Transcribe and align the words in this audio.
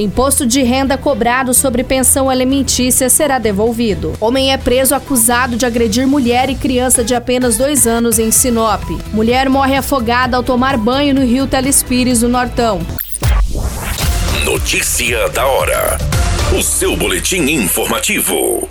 Imposto 0.00 0.46
de 0.46 0.62
renda 0.62 0.96
cobrado 0.96 1.52
sobre 1.52 1.84
pensão 1.84 2.30
alimentícia 2.30 3.10
será 3.10 3.38
devolvido. 3.38 4.14
Homem 4.18 4.50
é 4.50 4.56
preso 4.56 4.94
acusado 4.94 5.58
de 5.58 5.66
agredir 5.66 6.06
mulher 6.06 6.48
e 6.48 6.54
criança 6.54 7.04
de 7.04 7.14
apenas 7.14 7.58
dois 7.58 7.86
anos 7.86 8.18
em 8.18 8.30
Sinop. 8.30 8.82
Mulher 9.12 9.50
morre 9.50 9.76
afogada 9.76 10.38
ao 10.38 10.42
tomar 10.42 10.78
banho 10.78 11.14
no 11.14 11.22
rio 11.22 11.46
Telespires, 11.46 12.22
no 12.22 12.30
Nortão. 12.30 12.80
Notícia 14.42 15.28
da 15.28 15.46
hora. 15.46 15.98
O 16.58 16.62
seu 16.62 16.96
boletim 16.96 17.42
informativo. 17.42 18.66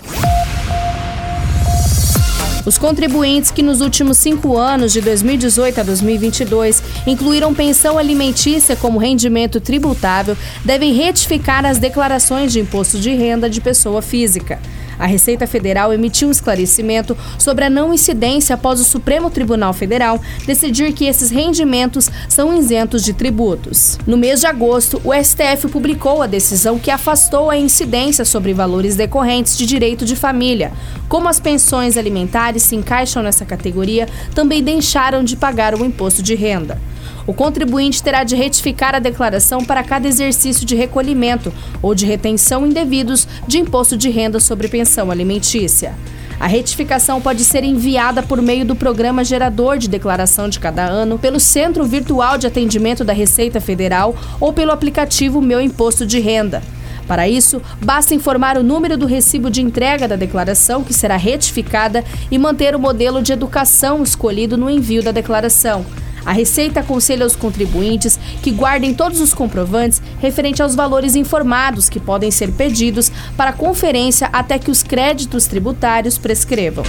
Os 2.66 2.76
contribuintes 2.76 3.50
que 3.50 3.62
nos 3.62 3.80
últimos 3.80 4.18
cinco 4.18 4.56
anos, 4.56 4.92
de 4.92 5.00
2018 5.00 5.80
a 5.80 5.82
2022, 5.82 6.82
incluíram 7.06 7.54
pensão 7.54 7.96
alimentícia 7.96 8.76
como 8.76 8.98
rendimento 8.98 9.60
tributável, 9.60 10.36
devem 10.64 10.92
retificar 10.92 11.64
as 11.64 11.78
declarações 11.78 12.52
de 12.52 12.60
imposto 12.60 12.98
de 12.98 13.14
renda 13.14 13.48
de 13.48 13.60
pessoa 13.60 14.02
física. 14.02 14.60
A 15.00 15.06
Receita 15.06 15.46
Federal 15.46 15.94
emitiu 15.94 16.28
um 16.28 16.30
esclarecimento 16.30 17.16
sobre 17.38 17.64
a 17.64 17.70
não 17.70 17.94
incidência 17.94 18.54
após 18.54 18.78
o 18.78 18.84
Supremo 18.84 19.30
Tribunal 19.30 19.72
Federal 19.72 20.20
decidir 20.46 20.92
que 20.92 21.06
esses 21.06 21.30
rendimentos 21.30 22.10
são 22.28 22.54
isentos 22.54 23.02
de 23.02 23.14
tributos. 23.14 23.98
No 24.06 24.18
mês 24.18 24.40
de 24.40 24.46
agosto, 24.46 25.00
o 25.02 25.14
STF 25.14 25.68
publicou 25.68 26.20
a 26.20 26.26
decisão 26.26 26.78
que 26.78 26.90
afastou 26.90 27.48
a 27.48 27.56
incidência 27.56 28.26
sobre 28.26 28.52
valores 28.52 28.94
decorrentes 28.94 29.56
de 29.56 29.64
direito 29.64 30.04
de 30.04 30.14
família. 30.14 30.70
Como 31.08 31.30
as 31.30 31.40
pensões 31.40 31.96
alimentares 31.96 32.62
se 32.62 32.76
encaixam 32.76 33.22
nessa 33.22 33.46
categoria, 33.46 34.06
também 34.34 34.62
deixaram 34.62 35.24
de 35.24 35.34
pagar 35.34 35.74
o 35.74 35.82
imposto 35.82 36.22
de 36.22 36.34
renda. 36.34 36.78
O 37.26 37.34
contribuinte 37.34 38.02
terá 38.02 38.24
de 38.24 38.34
retificar 38.34 38.94
a 38.94 38.98
declaração 38.98 39.64
para 39.64 39.82
cada 39.82 40.08
exercício 40.08 40.66
de 40.66 40.74
recolhimento 40.74 41.52
ou 41.80 41.94
de 41.94 42.06
retenção 42.06 42.66
indevidos 42.66 43.26
de 43.46 43.58
imposto 43.58 43.96
de 43.96 44.10
renda 44.10 44.40
sobre 44.40 44.68
pensão 44.68 45.10
alimentícia. 45.10 45.94
A 46.40 46.46
retificação 46.46 47.20
pode 47.20 47.44
ser 47.44 47.64
enviada 47.64 48.22
por 48.22 48.40
meio 48.40 48.64
do 48.64 48.74
programa 48.74 49.22
gerador 49.22 49.76
de 49.76 49.88
declaração 49.88 50.48
de 50.48 50.58
cada 50.58 50.82
ano, 50.82 51.18
pelo 51.18 51.38
Centro 51.38 51.84
Virtual 51.84 52.38
de 52.38 52.46
Atendimento 52.46 53.04
da 53.04 53.12
Receita 53.12 53.60
Federal 53.60 54.16
ou 54.40 54.50
pelo 54.50 54.72
aplicativo 54.72 55.42
Meu 55.42 55.60
Imposto 55.60 56.06
de 56.06 56.18
Renda. 56.18 56.62
Para 57.06 57.28
isso, 57.28 57.60
basta 57.84 58.14
informar 58.14 58.56
o 58.56 58.62
número 58.62 58.96
do 58.96 59.04
recibo 59.04 59.50
de 59.50 59.60
entrega 59.60 60.08
da 60.08 60.16
declaração, 60.16 60.82
que 60.82 60.94
será 60.94 61.16
retificada, 61.16 62.04
e 62.30 62.38
manter 62.38 62.74
o 62.74 62.78
modelo 62.78 63.20
de 63.20 63.32
educação 63.32 64.02
escolhido 64.02 64.56
no 64.56 64.70
envio 64.70 65.02
da 65.02 65.10
declaração. 65.10 65.84
A 66.24 66.32
Receita 66.32 66.80
aconselha 66.80 67.24
aos 67.24 67.36
contribuintes 67.36 68.18
que 68.42 68.50
guardem 68.50 68.94
todos 68.94 69.20
os 69.20 69.34
comprovantes 69.34 70.02
referente 70.20 70.62
aos 70.62 70.74
valores 70.74 71.14
informados 71.14 71.88
que 71.88 72.00
podem 72.00 72.30
ser 72.30 72.52
pedidos 72.52 73.10
para 73.36 73.52
conferência 73.52 74.28
até 74.32 74.58
que 74.58 74.70
os 74.70 74.82
créditos 74.82 75.46
tributários 75.46 76.18
prescrevam. 76.18 76.84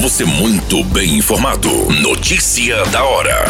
Você 0.00 0.24
muito 0.24 0.82
bem 0.84 1.18
informado. 1.18 1.68
Notícia 2.00 2.84
da 2.86 3.04
hora 3.04 3.44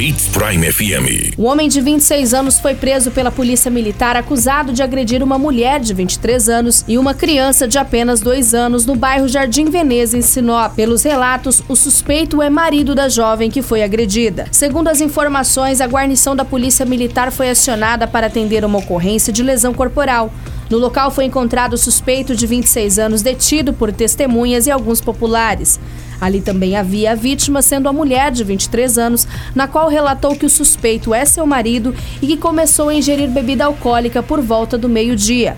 Hits 0.00 0.28
Prime 0.28 0.72
FM. 0.72 1.38
Um 1.38 1.44
homem 1.44 1.68
de 1.68 1.78
26 1.78 2.32
anos 2.32 2.58
foi 2.58 2.74
preso 2.74 3.10
pela 3.10 3.30
Polícia 3.30 3.70
Militar 3.70 4.16
acusado 4.16 4.72
de 4.72 4.82
agredir 4.82 5.22
uma 5.22 5.38
mulher 5.38 5.78
de 5.78 5.92
23 5.92 6.48
anos 6.48 6.82
e 6.88 6.96
uma 6.96 7.12
criança 7.12 7.68
de 7.68 7.76
apenas 7.76 8.22
2 8.22 8.54
anos 8.54 8.86
no 8.86 8.96
bairro 8.96 9.28
Jardim 9.28 9.66
Veneza, 9.66 10.16
em 10.16 10.22
Sinop. 10.22 10.74
Pelos 10.74 11.02
relatos, 11.02 11.62
o 11.68 11.76
suspeito 11.76 12.40
é 12.40 12.48
marido 12.48 12.94
da 12.94 13.10
jovem 13.10 13.50
que 13.50 13.60
foi 13.60 13.82
agredida. 13.82 14.46
Segundo 14.50 14.88
as 14.88 15.02
informações, 15.02 15.82
a 15.82 15.86
guarnição 15.86 16.34
da 16.34 16.46
Polícia 16.46 16.86
Militar 16.86 17.30
foi 17.30 17.50
acionada 17.50 18.06
para 18.06 18.28
atender 18.28 18.64
uma 18.64 18.78
ocorrência 18.78 19.30
de 19.30 19.42
lesão 19.42 19.74
corporal. 19.74 20.32
No 20.70 20.78
local 20.78 21.10
foi 21.10 21.24
encontrado 21.24 21.72
o 21.72 21.78
suspeito 21.78 22.36
de 22.36 22.46
26 22.46 23.00
anos 23.00 23.22
detido 23.22 23.72
por 23.72 23.92
testemunhas 23.92 24.68
e 24.68 24.70
alguns 24.70 25.00
populares. 25.00 25.80
Ali 26.20 26.40
também 26.40 26.76
havia 26.76 27.10
a 27.10 27.14
vítima, 27.16 27.60
sendo 27.60 27.88
a 27.88 27.92
mulher 27.92 28.30
de 28.30 28.44
23 28.44 28.96
anos, 28.96 29.26
na 29.52 29.66
qual 29.66 29.88
relatou 29.88 30.36
que 30.36 30.46
o 30.46 30.50
suspeito 30.50 31.12
é 31.12 31.24
seu 31.24 31.44
marido 31.44 31.92
e 32.22 32.26
que 32.28 32.36
começou 32.36 32.88
a 32.88 32.94
ingerir 32.94 33.28
bebida 33.28 33.64
alcoólica 33.64 34.22
por 34.22 34.40
volta 34.40 34.78
do 34.78 34.88
meio-dia. 34.88 35.56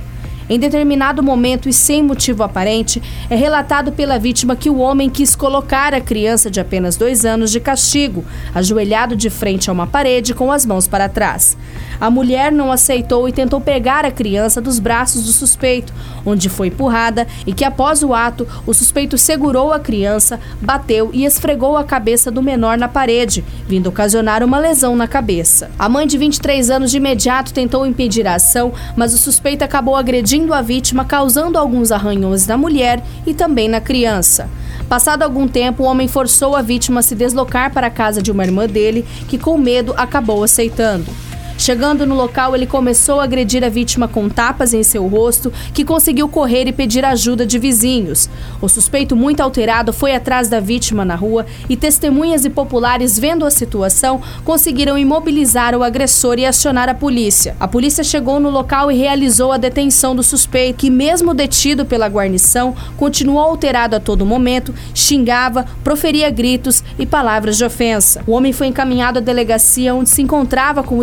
Em 0.52 0.58
determinado 0.58 1.22
momento 1.22 1.66
e 1.66 1.72
sem 1.72 2.02
motivo 2.02 2.42
aparente, 2.42 3.02
é 3.30 3.34
relatado 3.34 3.90
pela 3.90 4.18
vítima 4.18 4.54
que 4.54 4.68
o 4.68 4.80
homem 4.80 5.08
quis 5.08 5.34
colocar 5.34 5.94
a 5.94 6.00
criança 6.00 6.50
de 6.50 6.60
apenas 6.60 6.94
dois 6.94 7.24
anos 7.24 7.50
de 7.50 7.58
castigo, 7.58 8.22
ajoelhado 8.54 9.16
de 9.16 9.30
frente 9.30 9.70
a 9.70 9.72
uma 9.72 9.86
parede 9.86 10.34
com 10.34 10.52
as 10.52 10.66
mãos 10.66 10.86
para 10.86 11.08
trás. 11.08 11.56
A 11.98 12.10
mulher 12.10 12.52
não 12.52 12.70
aceitou 12.70 13.26
e 13.26 13.32
tentou 13.32 13.62
pegar 13.62 14.04
a 14.04 14.10
criança 14.10 14.60
dos 14.60 14.78
braços 14.78 15.24
do 15.24 15.32
suspeito, 15.32 15.94
onde 16.26 16.50
foi 16.50 16.66
empurrada 16.66 17.26
e 17.46 17.54
que 17.54 17.64
após 17.64 18.02
o 18.02 18.12
ato, 18.12 18.46
o 18.66 18.74
suspeito 18.74 19.16
segurou 19.16 19.72
a 19.72 19.80
criança, 19.80 20.38
bateu 20.60 21.08
e 21.14 21.24
esfregou 21.24 21.78
a 21.78 21.84
cabeça 21.84 22.30
do 22.30 22.42
menor 22.42 22.76
na 22.76 22.88
parede, 22.88 23.42
vindo 23.66 23.86
ocasionar 23.86 24.42
uma 24.42 24.58
lesão 24.58 24.94
na 24.96 25.08
cabeça. 25.08 25.70
A 25.78 25.88
mãe 25.88 26.06
de 26.06 26.18
23 26.18 26.68
anos 26.70 26.90
de 26.90 26.98
imediato 26.98 27.54
tentou 27.54 27.86
impedir 27.86 28.26
a 28.26 28.34
ação, 28.34 28.72
mas 28.94 29.14
o 29.14 29.18
suspeito 29.18 29.64
acabou 29.64 29.96
agredindo 29.96 30.41
a 30.50 30.62
vítima, 30.62 31.04
causando 31.04 31.58
alguns 31.58 31.92
arranhões 31.92 32.46
na 32.46 32.56
mulher 32.56 33.04
e 33.26 33.34
também 33.34 33.68
na 33.68 33.82
criança. 33.82 34.48
Passado 34.88 35.22
algum 35.22 35.46
tempo, 35.46 35.82
o 35.82 35.86
homem 35.86 36.08
forçou 36.08 36.56
a 36.56 36.62
vítima 36.62 37.00
a 37.00 37.02
se 37.02 37.14
deslocar 37.14 37.70
para 37.70 37.88
a 37.88 37.90
casa 37.90 38.22
de 38.22 38.30
uma 38.30 38.44
irmã 38.44 38.66
dele, 38.66 39.04
que 39.28 39.36
com 39.36 39.58
medo 39.58 39.92
acabou 39.96 40.42
aceitando. 40.42 41.10
Chegando 41.58 42.06
no 42.06 42.14
local, 42.14 42.56
ele 42.56 42.66
começou 42.66 43.20
a 43.20 43.24
agredir 43.24 43.62
a 43.62 43.68
vítima 43.68 44.08
com 44.08 44.28
tapas 44.28 44.74
em 44.74 44.82
seu 44.82 45.06
rosto, 45.06 45.52
que 45.72 45.84
conseguiu 45.84 46.28
correr 46.28 46.66
e 46.66 46.72
pedir 46.72 47.04
ajuda 47.04 47.46
de 47.46 47.58
vizinhos. 47.58 48.28
O 48.60 48.68
suspeito, 48.68 49.14
muito 49.14 49.40
alterado, 49.40 49.92
foi 49.92 50.14
atrás 50.14 50.48
da 50.48 50.58
vítima 50.58 51.04
na 51.04 51.14
rua 51.14 51.46
e 51.68 51.76
testemunhas 51.76 52.44
e 52.44 52.50
populares, 52.50 53.18
vendo 53.18 53.44
a 53.44 53.50
situação, 53.50 54.20
conseguiram 54.44 54.98
imobilizar 54.98 55.74
o 55.76 55.82
agressor 55.82 56.38
e 56.38 56.46
acionar 56.46 56.88
a 56.88 56.94
polícia. 56.94 57.56
A 57.60 57.68
polícia 57.68 58.02
chegou 58.02 58.40
no 58.40 58.50
local 58.50 58.90
e 58.90 58.96
realizou 58.96 59.52
a 59.52 59.56
detenção 59.56 60.16
do 60.16 60.22
suspeito, 60.22 60.78
que, 60.78 60.90
mesmo 60.90 61.34
detido 61.34 61.84
pela 61.84 62.08
guarnição, 62.08 62.74
continuou 62.96 63.38
alterado 63.38 63.94
a 63.94 64.00
todo 64.00 64.26
momento, 64.26 64.74
xingava, 64.94 65.64
proferia 65.84 66.30
gritos 66.30 66.82
e 66.98 67.06
palavras 67.06 67.56
de 67.56 67.64
ofensa. 67.64 68.22
O 68.26 68.32
homem 68.32 68.52
foi 68.52 68.66
encaminhado 68.66 69.18
à 69.18 69.22
delegacia 69.22 69.94
onde 69.94 70.10
se 70.10 70.22
encontrava 70.22 70.82
com 70.82 70.98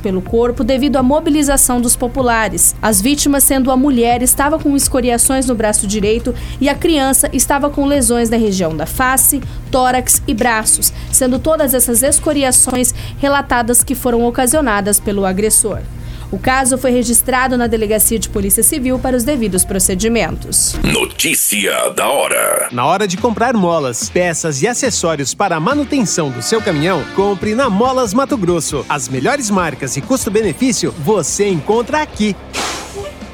pelo 0.00 0.20
corpo 0.20 0.62
devido 0.62 0.96
à 0.96 1.02
mobilização 1.02 1.80
dos 1.80 1.96
populares. 1.96 2.74
As 2.82 3.00
vítimas, 3.00 3.44
sendo 3.44 3.70
a 3.70 3.76
mulher, 3.76 4.22
estava 4.22 4.58
com 4.58 4.76
escoriações 4.76 5.46
no 5.46 5.54
braço 5.54 5.86
direito 5.86 6.34
e 6.60 6.68
a 6.68 6.74
criança 6.74 7.30
estava 7.32 7.70
com 7.70 7.86
lesões 7.86 8.28
na 8.28 8.36
região 8.36 8.76
da 8.76 8.86
face, 8.86 9.40
tórax 9.70 10.22
e 10.26 10.34
braços, 10.34 10.92
sendo 11.10 11.38
todas 11.38 11.72
essas 11.72 12.02
escoriações 12.02 12.94
relatadas 13.18 13.82
que 13.82 13.94
foram 13.94 14.24
ocasionadas 14.26 15.00
pelo 15.00 15.24
agressor. 15.24 15.80
O 16.30 16.38
caso 16.38 16.76
foi 16.78 16.90
registrado 16.90 17.56
na 17.56 17.66
Delegacia 17.66 18.18
de 18.18 18.28
Polícia 18.28 18.62
Civil 18.62 18.98
para 18.98 19.16
os 19.16 19.24
devidos 19.24 19.64
procedimentos. 19.64 20.74
Notícia 20.82 21.90
da 21.90 22.08
hora. 22.08 22.68
Na 22.72 22.86
hora 22.86 23.06
de 23.06 23.16
comprar 23.16 23.54
molas, 23.54 24.08
peças 24.08 24.62
e 24.62 24.68
acessórios 24.68 25.34
para 25.34 25.56
a 25.56 25.60
manutenção 25.60 26.30
do 26.30 26.42
seu 26.42 26.60
caminhão, 26.60 27.04
compre 27.14 27.54
na 27.54 27.70
Molas 27.70 28.12
Mato 28.12 28.36
Grosso. 28.36 28.84
As 28.88 29.08
melhores 29.08 29.50
marcas 29.50 29.96
e 29.96 30.00
custo-benefício 30.00 30.92
você 30.98 31.48
encontra 31.48 32.02
aqui. 32.02 32.34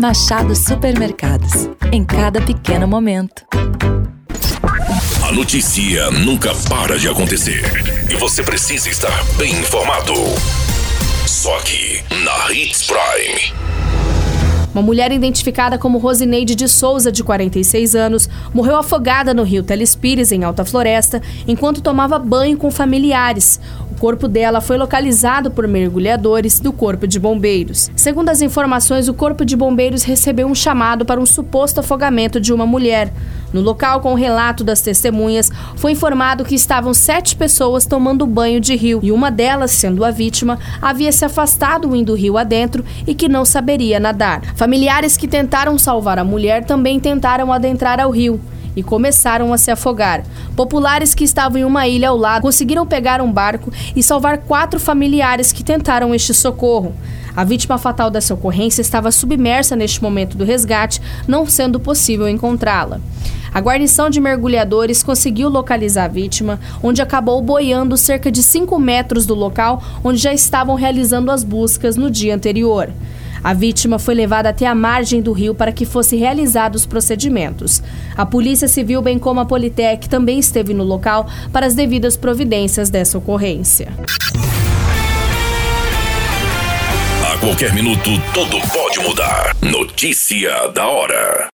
Machado 0.00 0.54
Supermercados. 0.54 1.68
Em 1.92 2.04
cada 2.04 2.40
pequeno 2.40 2.86
momento. 2.86 3.44
A 5.22 5.32
notícia 5.32 6.10
nunca 6.10 6.54
para 6.68 6.98
de 6.98 7.08
acontecer 7.08 7.62
e 8.10 8.16
você 8.16 8.42
precisa 8.42 8.88
estar 8.88 9.24
bem 9.36 9.52
informado. 9.52 10.14
Só 11.26 11.56
aqui 11.58 12.02
na 12.24 12.52
Hits 12.52 12.86
Prime. 12.86 13.68
Uma 14.74 14.82
mulher 14.82 15.10
identificada 15.10 15.78
como 15.78 15.98
Rosineide 15.98 16.54
de 16.54 16.68
Souza, 16.68 17.10
de 17.10 17.24
46 17.24 17.96
anos, 17.96 18.28
morreu 18.54 18.76
afogada 18.76 19.34
no 19.34 19.42
rio 19.42 19.62
Telespires, 19.62 20.30
em 20.30 20.44
Alta 20.44 20.64
Floresta, 20.64 21.20
enquanto 21.48 21.80
tomava 21.80 22.18
banho 22.18 22.56
com 22.56 22.70
familiares. 22.70 23.58
Corpo 23.98 24.28
dela 24.28 24.60
foi 24.60 24.78
localizado 24.78 25.50
por 25.50 25.66
mergulhadores 25.66 26.60
do 26.60 26.72
Corpo 26.72 27.04
de 27.04 27.18
Bombeiros. 27.18 27.90
Segundo 27.96 28.28
as 28.28 28.40
informações, 28.40 29.08
o 29.08 29.14
Corpo 29.14 29.44
de 29.44 29.56
Bombeiros 29.56 30.04
recebeu 30.04 30.46
um 30.46 30.54
chamado 30.54 31.04
para 31.04 31.20
um 31.20 31.26
suposto 31.26 31.80
afogamento 31.80 32.40
de 32.40 32.52
uma 32.52 32.64
mulher. 32.64 33.12
No 33.52 33.60
local, 33.60 34.00
com 34.00 34.12
o 34.12 34.16
relato 34.16 34.62
das 34.62 34.80
testemunhas, 34.80 35.50
foi 35.74 35.92
informado 35.92 36.44
que 36.44 36.54
estavam 36.54 36.94
sete 36.94 37.34
pessoas 37.34 37.86
tomando 37.86 38.24
banho 38.24 38.60
de 38.60 38.76
rio 38.76 39.00
e 39.02 39.10
uma 39.10 39.30
delas, 39.30 39.72
sendo 39.72 40.04
a 40.04 40.12
vítima, 40.12 40.60
havia 40.80 41.10
se 41.10 41.24
afastado 41.24 41.96
indo 41.96 42.14
rio 42.14 42.38
adentro 42.38 42.84
e 43.04 43.14
que 43.16 43.28
não 43.28 43.44
saberia 43.44 43.98
nadar. 43.98 44.42
Familiares 44.54 45.16
que 45.16 45.26
tentaram 45.26 45.76
salvar 45.76 46.20
a 46.20 46.24
mulher 46.24 46.64
também 46.64 47.00
tentaram 47.00 47.52
adentrar 47.52 47.98
ao 47.98 48.12
rio 48.12 48.40
e 48.78 48.82
começaram 48.82 49.52
a 49.52 49.58
se 49.58 49.72
afogar. 49.72 50.22
Populares 50.54 51.14
que 51.14 51.24
estavam 51.24 51.58
em 51.58 51.64
uma 51.64 51.88
ilha 51.88 52.10
ao 52.10 52.16
lado 52.16 52.42
conseguiram 52.42 52.86
pegar 52.86 53.20
um 53.20 53.32
barco 53.32 53.72
e 53.96 54.02
salvar 54.02 54.38
quatro 54.38 54.78
familiares 54.78 55.50
que 55.50 55.64
tentaram 55.64 56.14
este 56.14 56.32
socorro. 56.32 56.94
A 57.34 57.42
vítima 57.42 57.76
fatal 57.76 58.08
dessa 58.08 58.34
ocorrência 58.34 58.80
estava 58.80 59.10
submersa 59.10 59.74
neste 59.74 60.00
momento 60.00 60.36
do 60.36 60.44
resgate, 60.44 61.02
não 61.26 61.44
sendo 61.44 61.80
possível 61.80 62.28
encontrá-la. 62.28 63.00
A 63.52 63.60
guarnição 63.60 64.10
de 64.10 64.20
mergulhadores 64.20 65.02
conseguiu 65.02 65.48
localizar 65.48 66.04
a 66.04 66.08
vítima, 66.08 66.60
onde 66.82 67.02
acabou 67.02 67.40
boiando 67.42 67.96
cerca 67.96 68.30
de 68.30 68.42
5 68.42 68.78
metros 68.78 69.26
do 69.26 69.34
local 69.34 69.82
onde 70.04 70.18
já 70.18 70.32
estavam 70.32 70.76
realizando 70.76 71.30
as 71.30 71.42
buscas 71.42 71.96
no 71.96 72.10
dia 72.10 72.34
anterior. 72.34 72.90
A 73.42 73.52
vítima 73.52 73.98
foi 73.98 74.14
levada 74.14 74.48
até 74.48 74.66
a 74.66 74.74
margem 74.74 75.20
do 75.20 75.32
rio 75.32 75.54
para 75.54 75.72
que 75.72 75.86
fossem 75.86 76.18
realizados 76.18 76.82
os 76.82 76.86
procedimentos. 76.86 77.82
A 78.16 78.24
Polícia 78.24 78.68
Civil, 78.68 79.02
bem 79.02 79.18
como 79.18 79.40
a 79.40 79.44
Politec, 79.44 80.08
também 80.08 80.38
esteve 80.38 80.74
no 80.74 80.84
local 80.84 81.26
para 81.52 81.66
as 81.66 81.74
devidas 81.74 82.16
providências 82.16 82.90
dessa 82.90 83.18
ocorrência. 83.18 83.88
A 87.24 87.38
qualquer 87.38 87.72
minuto, 87.74 88.10
tudo 88.34 88.58
pode 88.72 89.00
mudar. 89.00 89.56
Notícia 89.62 90.68
da 90.74 90.86
hora. 90.86 91.48